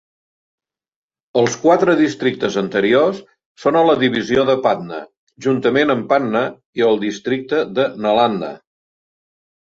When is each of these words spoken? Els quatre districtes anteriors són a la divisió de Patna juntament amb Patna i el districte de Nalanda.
Els 1.41 1.57
quatre 1.65 1.93
districtes 1.99 2.57
anteriors 2.61 3.19
són 3.65 3.77
a 3.81 3.83
la 3.89 3.95
divisió 4.05 4.47
de 4.51 4.57
Patna 4.65 5.03
juntament 5.49 5.95
amb 5.97 6.09
Patna 6.15 6.43
i 6.83 6.89
el 6.91 6.99
districte 7.07 7.63
de 7.79 7.89
Nalanda. 8.09 8.53